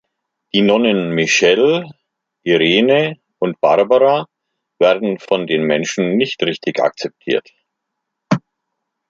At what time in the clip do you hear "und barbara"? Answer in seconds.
3.37-4.25